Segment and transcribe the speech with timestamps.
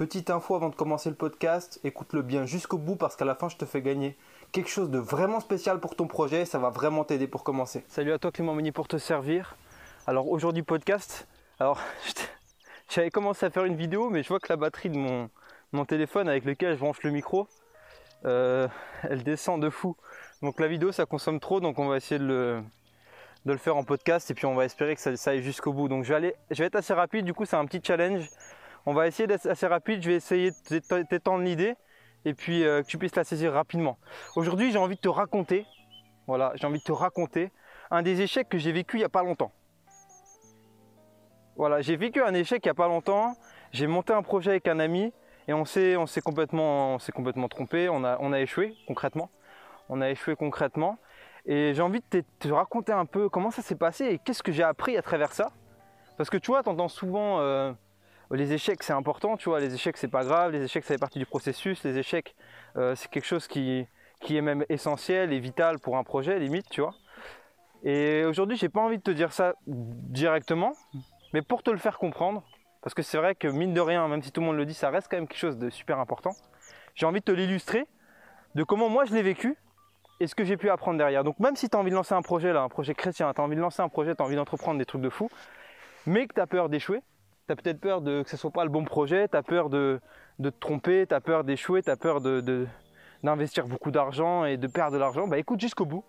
[0.00, 3.50] Petite info avant de commencer le podcast, écoute-le bien jusqu'au bout parce qu'à la fin
[3.50, 4.16] je te fais gagner
[4.50, 7.84] quelque chose de vraiment spécial pour ton projet, ça va vraiment t'aider pour commencer.
[7.86, 9.58] Salut à toi Clément Meunier pour te servir.
[10.06, 11.28] Alors aujourd'hui podcast,
[11.58, 11.82] alors
[12.88, 16.30] j'avais commencé à faire une vidéo mais je vois que la batterie de mon, téléphone
[16.30, 17.46] avec lequel je branche le micro,
[18.24, 18.68] euh,
[19.02, 19.96] elle descend de fou.
[20.40, 22.62] Donc la vidéo ça consomme trop donc on va essayer de
[23.44, 25.88] le, faire en podcast et puis on va espérer que ça, aille jusqu'au bout.
[25.88, 28.30] Donc je vais être assez rapide, du coup c'est un petit challenge.
[28.86, 31.74] On va essayer d'être assez rapide, je vais essayer de t'étendre l'idée
[32.24, 33.98] et puis euh, que tu puisses la saisir rapidement.
[34.36, 35.66] Aujourd'hui j'ai envie de te raconter,
[36.26, 37.50] voilà, j'ai envie de te raconter
[37.90, 39.52] un des échecs que j'ai vécu il n'y a pas longtemps.
[41.56, 43.36] Voilà, j'ai vécu un échec il n'y a pas longtemps,
[43.72, 45.12] j'ai monté un projet avec un ami
[45.48, 49.30] et on s'est complètement, complètement trompé, on a, on a échoué concrètement.
[49.88, 50.98] On a échoué concrètement.
[51.44, 54.52] Et j'ai envie de te, raconter un peu comment ça s'est passé et qu'est-ce que
[54.52, 55.50] j'ai appris à travers ça.
[56.16, 57.72] Parce que tu vois, tu entends souvent euh,
[58.30, 61.00] les échecs c'est important, tu vois, les échecs c'est pas grave, les échecs ça fait
[61.00, 62.34] partie du processus, les échecs
[62.76, 63.86] euh, c'est quelque chose qui,
[64.20, 66.94] qui est même essentiel et vital pour un projet, limite, tu vois.
[67.82, 70.72] Et aujourd'hui, j'ai pas envie de te dire ça directement,
[71.32, 72.44] mais pour te le faire comprendre,
[72.82, 74.74] parce que c'est vrai que mine de rien, même si tout le monde le dit,
[74.74, 76.32] ça reste quand même quelque chose de super important.
[76.94, 77.86] J'ai envie de te l'illustrer
[78.54, 79.56] de comment moi je l'ai vécu
[80.18, 81.24] et ce que j'ai pu apprendre derrière.
[81.24, 83.44] Donc même si tu as envie de lancer un projet un projet chrétien, tu as
[83.44, 85.30] envie de lancer un projet, tu as envie d'entreprendre des trucs de fou,
[86.06, 87.00] mais que tu as peur d'échouer,
[87.50, 89.70] tu as peut-être peur de, que ce soit pas le bon projet, tu as peur
[89.70, 90.00] de,
[90.40, 92.66] te tromper, tu as peur d'échouer, tu as peur de,
[93.24, 96.04] d'investir beaucoup d'argent et de perdre de l'argent, bah écoute jusqu'au bout.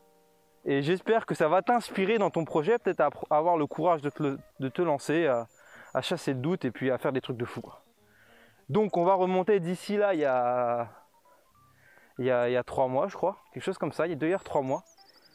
[0.65, 4.09] Et j'espère que ça va t'inspirer dans ton projet, peut-être à, avoir le courage de
[4.69, 5.47] te, lancer, à,
[6.01, 7.63] chasser le doute et puis à faire des trucs de fou.
[8.69, 10.89] Donc on va remonter d'ici là, il y a
[12.19, 14.31] il y, a, trois mois, je crois, quelque chose comme ça, il y a deux
[14.43, 14.83] trois mois,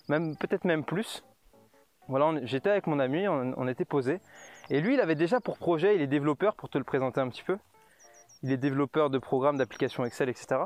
[0.08, 1.24] même peut-être même plus.
[2.08, 4.20] Voilà, j'étais avec mon ami, on, était posé,
[4.70, 7.28] et lui, il avait déjà pour projet, il est développeur, pour te le présenter un
[7.28, 7.58] petit peu.
[8.42, 10.60] Il est développeur de programmes, d'applications Excel, etc.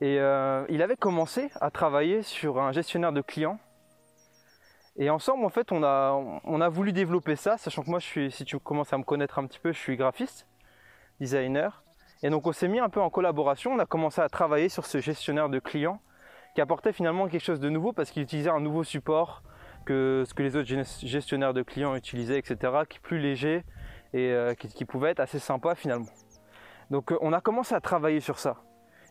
[0.00, 3.58] Et euh, il avait commencé à travailler sur un gestionnaire de clients.
[4.96, 6.12] Et ensemble, en fait, on a,
[6.44, 9.46] on a voulu développer ça, sachant que moi, si tu commences à me connaître un
[9.46, 10.46] petit peu, je suis graphiste,
[11.18, 11.82] designer.
[12.22, 14.84] Et donc on s'est mis un peu en collaboration, on a commencé à travailler sur
[14.84, 16.00] ce gestionnaire de clients
[16.54, 19.42] qui apportait finalement quelque chose de nouveau parce qu'il utilisait un nouveau support
[19.84, 20.68] que ce que les autres
[21.04, 22.56] gestionnaires de clients utilisaient, etc.,
[22.88, 23.64] qui est plus léger
[24.12, 26.10] et euh, qui, pouvait être assez sympa finalement.
[26.90, 28.56] Donc euh, on a commencé à travailler sur ça.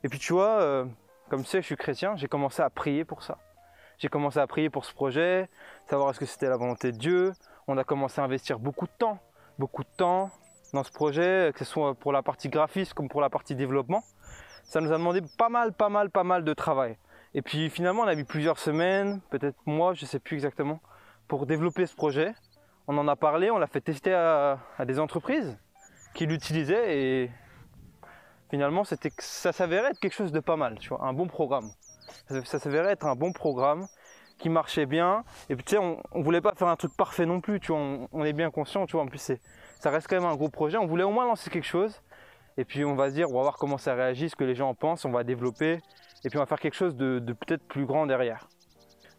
[0.03, 0.85] Et puis tu vois, euh,
[1.29, 3.37] comme tu sais, je suis chrétien, j'ai commencé à prier pour ça.
[3.97, 5.49] J'ai commencé à prier pour ce projet,
[5.89, 7.33] savoir est-ce que c'était la volonté de Dieu.
[7.67, 9.19] On a commencé à investir beaucoup de temps,
[9.57, 10.31] beaucoup de temps,
[10.73, 14.03] dans ce projet, que ce soit pour la partie graphisme comme pour la partie développement.
[14.63, 16.97] Ça nous a demandé pas mal, pas mal, pas mal de travail.
[17.33, 20.79] Et puis finalement, on a mis plusieurs semaines, peut-être mois, je ne sais plus exactement,
[21.27, 22.33] pour développer ce projet.
[22.87, 25.57] On en a parlé, on l'a fait tester à, des entreprises
[26.15, 27.31] qui l'utilisaient et
[28.49, 31.69] finalement, c'était, ça s'avérait être quelque chose de pas mal, tu vois, un bon programme.
[32.27, 33.85] Ça, s'avérait être un bon programme
[34.39, 35.23] qui marchait bien.
[35.49, 37.71] Et puis tu sais, on, on voulait pas faire un truc parfait non plus, tu
[37.71, 39.39] vois, on, est bien conscient, tu vois, en plus c'est,
[39.79, 40.77] ça reste quand même un gros projet.
[40.77, 42.01] On voulait au moins lancer quelque chose.
[42.57, 44.55] Et puis on va se dire, on va voir comment ça réagit, ce que les
[44.55, 45.79] gens en pensent, on va développer.
[46.23, 48.47] Et puis on va faire quelque chose de, peut-être plus grand derrière.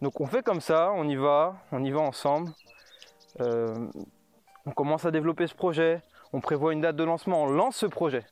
[0.02, 2.50] Donc on fait comme ça, on y va, on y va ensemble.
[3.40, 3.88] Euh,
[4.66, 6.02] on commence à développer ce projet.
[6.32, 8.24] On prévoit une date de lancement, on lance ce projet.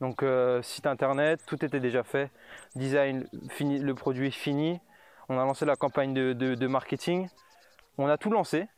[0.00, 2.30] Donc euh, site internet, tout était déjà fait.
[2.74, 4.80] Design, fini, le produit fini.
[5.28, 7.28] On a lancé la campagne de marketing.
[7.98, 8.68] On a tout lancé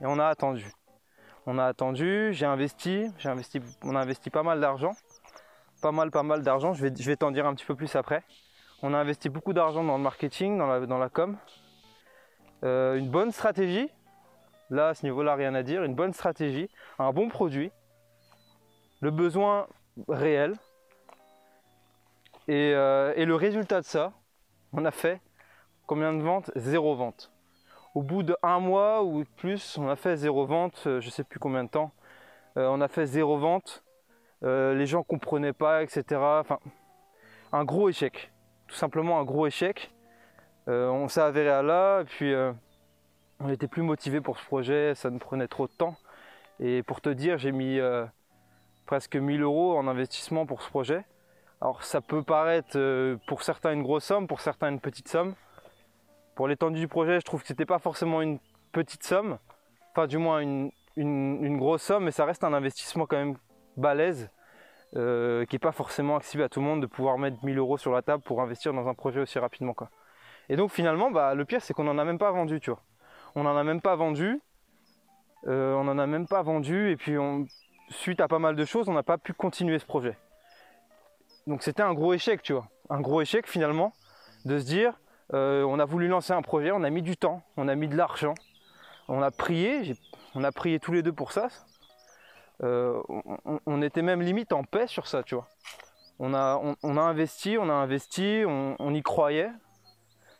[0.00, 0.70] et on a attendu.
[1.46, 4.92] On a attendu, investi, j'ai investi, on a investi pas mal d'argent,
[5.82, 6.72] pas mal, pas mal d'argent.
[6.72, 8.22] Je vais, je t'en dire un petit peu plus après.
[8.82, 11.36] On a investi beaucoup d'argent dans le marketing, dans la, dans la com.
[12.64, 13.90] Euh, une bonne stratégie.
[14.70, 15.82] Là, à ce niveau-là, rien à dire.
[15.82, 17.70] Une bonne stratégie, un bon produit,
[19.00, 19.66] le besoin
[20.08, 20.54] réel.
[22.48, 24.12] Et, euh, le résultat de ça,
[24.72, 25.20] on a fait
[25.86, 26.50] combien de ventes?
[26.56, 27.30] Zéro vente.
[27.94, 31.38] Au bout de mois ou plus, on a fait zéro vente, euh, je sais plus
[31.38, 31.92] combien de temps.
[32.54, 33.82] On a fait zéro vente.
[34.44, 36.20] Euh, les gens comprenaient pas, etc.
[36.20, 36.58] Enfin,
[37.52, 38.32] un gros échec.
[38.66, 39.92] Tout simplement un gros échec.
[40.66, 42.32] on s'est avéré à là, et puis
[43.40, 45.96] on était plus motivé pour ce projet, ça nous prenait trop de temps.
[46.60, 47.78] Et pour te dire, j'ai mis
[48.86, 51.04] presque 1000 euros en investissement pour ce projet.
[51.60, 52.78] Alors ça peut paraître
[53.26, 55.34] pour certains une grosse somme, pour certains une petite somme.
[56.34, 58.38] Pour l'étendue du projet, je trouve que c'était pas forcément une
[58.72, 59.38] petite somme,
[59.90, 63.36] enfin du moins une, grosse somme, mais ça reste un investissement quand même
[63.76, 64.30] balèze,
[64.96, 67.78] euh, qui n'est pas forcément accessible à tout le monde de pouvoir mettre 1000 euros
[67.78, 69.74] sur la table pour investir dans un projet aussi rapidement.
[69.74, 69.90] Quoi.
[70.48, 72.82] Et donc finalement, bah, le pire c'est qu'on n'en a même pas vendu, tu vois.
[73.34, 74.40] On n'en a même pas vendu,
[75.46, 77.16] euh, on n'en a même pas vendu, et puis
[77.88, 80.16] suite à pas mal de choses, on n'a pas pu continuer ce projet.
[81.46, 82.68] Donc c'était un gros échec, tu vois.
[82.90, 83.92] Un gros échec finalement
[84.44, 84.98] de se dire,
[85.34, 87.88] euh, on a voulu lancer un projet, on a mis du temps, on a mis
[87.88, 88.34] de l'argent,
[89.08, 89.94] on a prié,
[90.34, 91.48] on a prié tous les deux pour ça.
[92.62, 93.02] Euh,
[93.66, 95.48] on, était même limite en paix sur ça, tu vois.
[96.18, 99.50] On a, on, investi, on a investi, on, y croyait.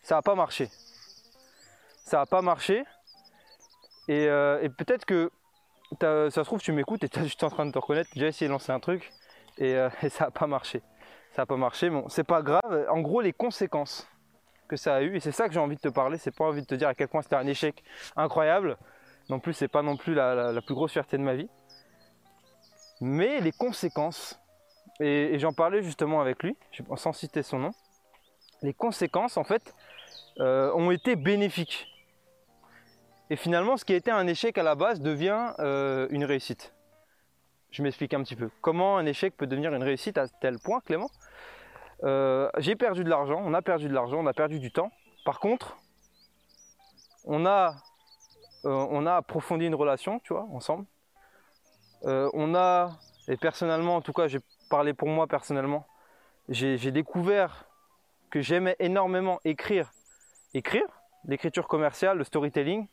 [0.03, 0.69] Ça n'a pas marché.
[2.05, 2.85] Ça n'a pas marché.
[4.09, 5.31] Et, euh, peut-être que
[6.00, 8.11] ça se trouve, tu m'écoutes et tu es juste en train de te reconnaître.
[8.15, 9.11] J'ai essayé de lancer un truc
[9.58, 9.73] et,
[10.03, 10.82] et ça n'a pas marché
[11.32, 11.91] ça n'a pas marché.
[11.91, 12.87] Bon, c'est pas grave.
[12.91, 14.06] En gros, les conséquences
[14.69, 16.19] que ça a eu, et c'est ça que j'ai envie de te parler.
[16.19, 17.82] C'est pas envie de te dire à quel point c'était un échec
[18.17, 18.76] incroyable.
[19.29, 21.49] Non plus, c'est pas non plus la, plus grosse fierté de ma vie.
[23.03, 24.41] Mais les conséquences,
[25.01, 26.57] et, j'en parlais justement avec lui,
[26.95, 27.73] sans citer son nom,
[28.63, 29.75] les conséquences en fait
[30.39, 31.89] euh, ont été bénéfiques.
[33.29, 36.73] Et finalement, ce qui été un échec à la base devient euh, une réussite.
[37.73, 38.51] Je m'explique un petit peu.
[38.61, 41.11] Comment un échec peut devenir une réussite à tel point, Clément?
[42.05, 44.93] Euh, J'ai perdu de l'argent, on a perdu de l'argent, on a perdu du temps.
[45.25, 45.77] Par contre,
[47.25, 47.75] on a,
[48.63, 50.87] on a approfondi une relation, tu vois, ensemble.
[52.05, 52.91] Euh, on a,
[53.29, 54.41] et personnellement, en tout cas, j'ai
[54.71, 55.87] parlé pour moi personnellement,
[56.49, 57.67] j'ai découvert
[58.31, 59.93] que j'aimais énormément écrire.
[60.55, 60.87] Écrire,
[61.27, 62.89] l'écriture commerciale, le storytelling,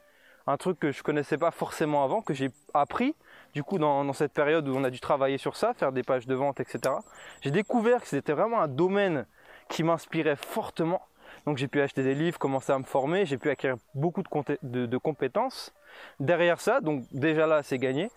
[0.47, 3.15] un truc que je connaissais pas forcément avant, que j'ai appris
[3.53, 6.27] du coup dans, cette période où on a dû travailler sur ça, faire des pages
[6.27, 6.95] de vente, etc.
[7.41, 9.25] J'ai découvert que c'était vraiment un domaine
[9.69, 11.01] qui m'inspirait fortement.
[11.45, 14.97] Donc j'ai pu acheter des livres, commencer à me former, j'ai pu acquérir beaucoup de,
[14.97, 15.73] compétences.
[16.19, 18.09] Derrière ça, donc déjà là c'est gagné.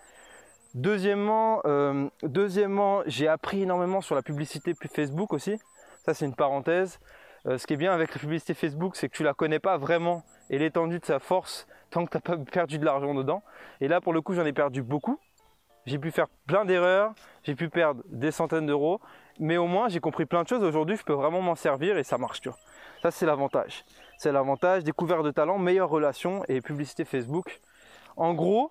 [0.75, 5.59] Deuxièmement, euh, deuxièmement j'ai appris énormément sur la publicité Facebook aussi.
[6.05, 6.99] Ça c'est une parenthèse.
[7.47, 9.77] Euh, ce qui est bien avec la publicité Facebook, c'est que tu la connais pas
[9.77, 13.43] vraiment et l'étendue de sa force tant que tu n'as pas perdu de l'argent dedans.
[13.81, 15.19] Et là, pour le coup, j'en ai perdu beaucoup.
[15.85, 19.01] J'ai pu faire plein d'erreurs, j'ai pu perdre des centaines d'euros,
[19.41, 20.63] mais au moins j'ai compris plein de choses.
[20.63, 22.41] Aujourd'hui, je peux vraiment m'en servir et ça marche.
[22.41, 22.51] Tu
[23.03, 23.85] Ça, c'est l'avantage.
[24.17, 27.61] C'est l'avantage, découverte de talent, meilleure relation et publicité Facebook.
[28.17, 28.71] En gros,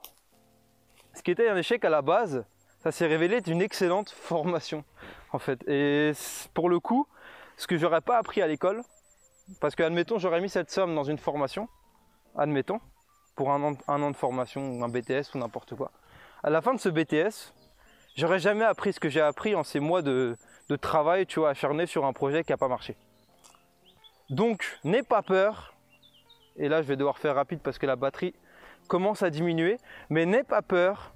[1.14, 2.46] ce qui était un échec à la base,
[2.84, 4.84] ça s'est révélé être une excellente formation
[5.32, 5.64] en fait.
[5.68, 6.12] Et
[6.54, 7.08] pour le coup,
[7.58, 8.84] ce que j'aurais pas appris à l'école,
[9.60, 11.68] parce que admettons j'aurais mis cette somme dans une formation,
[12.38, 12.80] admettons,
[13.36, 15.92] pour un an, de formation ou un BTS ou n'importe quoi.
[16.44, 17.54] À la fin de ce BTS,
[18.16, 20.38] j'aurais jamais appris ce que j'ai appris en ces mois de,
[20.82, 22.96] travail, tu vois, acharné sur un projet qui n'a pas marché.
[24.30, 25.74] Donc, n'aie pas peur.
[26.56, 28.34] Et là, je vais devoir faire rapide parce que la batterie
[28.92, 29.78] commence à diminuer.
[30.10, 31.14] Mais n'aie pas peur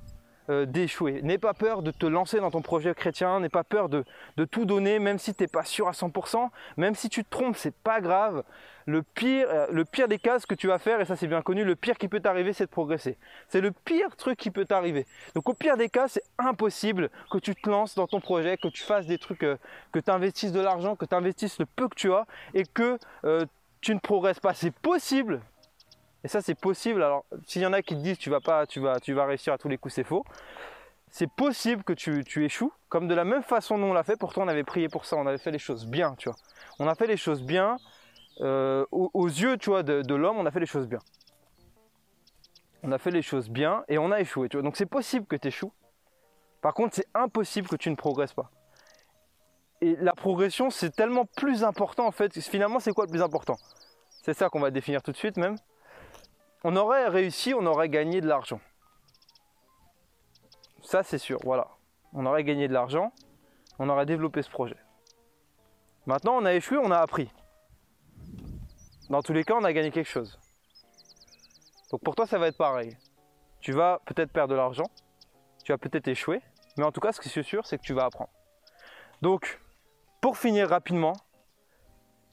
[0.50, 1.22] euh, d'échouer.
[1.24, 4.06] N'aie pas peur de te lancer dans ton projet chrétien, n'aie pas peur de,
[4.50, 7.57] tout donner, même si tu n'es pas sûr à 100%, même si tu te trompes,
[7.57, 8.44] c'est pas grave.
[8.86, 11.27] Le pire, euh, le pire des cas, ce que tu vas faire, et ça c'est
[11.27, 13.18] bien connu, le pire qui peut t'arriver, c'est de progresser.
[13.50, 15.06] C'est le pire truc qui peut t'arriver.
[15.33, 18.69] Donc au pire des cas, c'est impossible que tu te lances dans ton projet, que
[18.69, 19.57] tu fasses des trucs, euh,
[19.92, 22.98] que tu investisses de l'argent, que tu investisses le peu que tu as, et que
[23.81, 24.54] tu ne progresses pas.
[24.54, 25.42] C'est possible,
[26.25, 27.04] et ça, c'est possible.
[27.04, 29.27] Alors, s'il y en a qui te disent tu vas pas, tu vas, tu vas
[29.27, 30.25] réussir à tous les coups, c'est faux.
[31.07, 34.16] C'est possible que tu, échoues, comme de la même façon dont on l'a fait.
[34.18, 36.38] Pourtant, on avait prié pour ça, on avait fait les choses bien, tu vois.
[36.80, 37.77] On a fait les choses bien.
[38.42, 40.98] Euh, aux, yeux, tu vois, de, l'homme, on a fait les choses bien.
[42.81, 44.63] On a fait les choses bien et on a échoué, tu vois.
[44.63, 45.74] Donc, c'est possible que tu échoues.
[46.60, 48.50] Par contre, c'est impossible que tu ne progresses pas.
[49.80, 52.40] Et la progression, c'est tellement plus important en fait.
[52.40, 53.57] Finalement, c'est quoi le plus important?
[54.23, 55.57] C'est ça qu'on va définir tout de suite même
[56.68, 58.60] on aurait réussi, on aurait gagné de l'argent.
[60.81, 61.68] Ça, c'est sûr, voilà.
[62.12, 63.14] On aurait gagné de l'argent,
[63.78, 64.78] on aurait développé ce projet.
[66.07, 67.30] Maintenant, on a échoué, on a appris.
[69.12, 70.40] Dans tous les cas, on a gagné quelque chose.
[71.92, 72.98] Donc pour toi, ça va être pareil.
[73.60, 74.90] Tu vas peut-être perdre de l'argent,
[75.64, 76.42] tu vas peut-être échouer,
[76.78, 78.31] mais en tout cas, ce qui est sûr, c'est que tu vas apprendre.
[79.22, 79.62] Donc,
[80.19, 81.14] pour finir rapidement,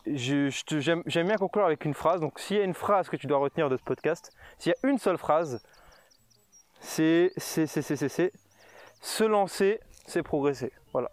[0.06, 2.21] j'aime bien conclure avec une phrase.
[2.21, 4.87] Donc, s'il y a une phrase que tu dois retenir de ce podcast, s'il y
[4.87, 5.62] a une seule phrase,
[6.80, 10.73] c'est se lancer, c'est progresser.
[10.92, 11.11] Voilà.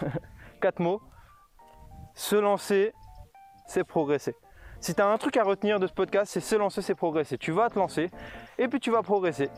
[0.60, 1.00] Quatre mots.
[2.14, 2.92] Se lancer,
[3.66, 4.34] c'est progresser.
[4.80, 7.36] Si tu as un truc à retenir de ce podcast, c'est se lancer, c'est progresser.
[7.36, 8.10] Tu vas te lancer
[8.58, 9.50] et puis tu vas progresser.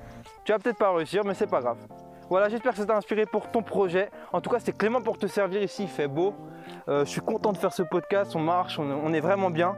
[0.45, 1.79] Tu vas peut-être pas réussir, mais c'est pas grave.
[2.33, 4.09] Voilà, j'espère que ça t'a inspiré pour ton projet.
[4.33, 5.83] En tout cas, c'était Clément pour te servir ici.
[5.83, 6.35] Il fait beau.
[6.89, 8.35] Euh, je suis content de faire ce podcast.
[8.35, 9.77] On marche, on, est vraiment bien.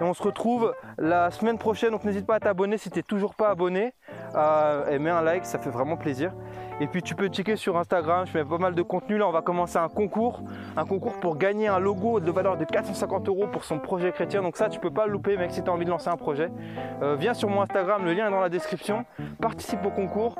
[0.00, 1.90] Et on se retrouve la semaine prochaine.
[1.90, 3.92] Donc n'hésite pas à t'abonner si tu n'es toujours pas abonné.
[4.36, 6.32] Euh, et mets un like, ça fait vraiment plaisir.
[6.78, 9.18] Et puis tu peux checker sur Instagram, je mets pas mal de contenu.
[9.18, 10.44] Là, on va commencer un concours.
[10.76, 14.42] Un concours pour gagner un logo de valeur de 450 euros pour son projet chrétien.
[14.42, 16.16] Donc ça, tu peux pas le louper, mec, si tu as envie de lancer un
[16.16, 16.52] projet.
[17.02, 19.04] Euh, viens sur mon Instagram, le lien est dans la description.
[19.40, 20.36] Participe au concours.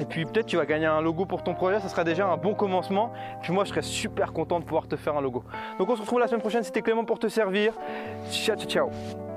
[0.00, 2.36] Et puis peut-être tu vas gagner un logo pour ton projet, ça sera déjà un
[2.36, 3.12] bon commencement.
[3.48, 5.44] Moi je serais super content de pouvoir te faire un logo.
[5.78, 7.74] Donc on se retrouve la semaine prochaine, c'était Clément pour te servir.
[8.30, 9.33] Ciao ciao ciao